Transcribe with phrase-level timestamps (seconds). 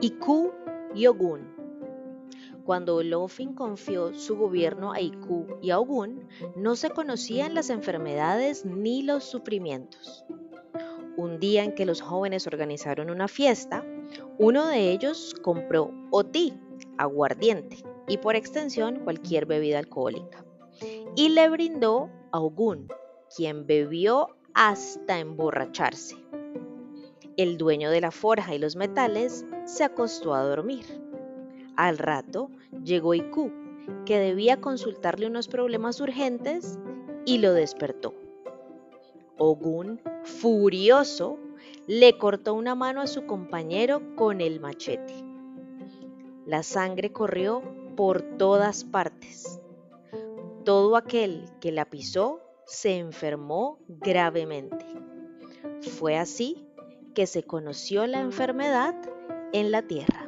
[0.00, 0.52] Iku
[0.94, 1.40] y Ogun.
[2.64, 8.64] Cuando Olofin confió su gobierno a Iku y a Ogun, no se conocían las enfermedades
[8.64, 10.24] ni los sufrimientos.
[11.16, 13.84] Un día en que los jóvenes organizaron una fiesta,
[14.38, 16.54] uno de ellos compró oti,
[16.96, 20.44] aguardiente, y por extensión cualquier bebida alcohólica,
[21.16, 22.86] y le brindó a Ogun,
[23.36, 26.16] quien bebió hasta emborracharse.
[27.38, 30.84] El dueño de la forja y los metales se acostó a dormir.
[31.76, 32.50] Al rato
[32.82, 33.52] llegó Iku,
[34.04, 36.80] que debía consultarle unos problemas urgentes,
[37.24, 38.12] y lo despertó.
[39.36, 41.38] Ogun, furioso,
[41.86, 45.14] le cortó una mano a su compañero con el machete.
[46.44, 47.62] La sangre corrió
[47.96, 49.60] por todas partes.
[50.64, 54.84] Todo aquel que la pisó se enfermó gravemente.
[55.82, 56.67] Fue así
[57.18, 58.94] que se conoció la enfermedad
[59.52, 60.27] en la tierra.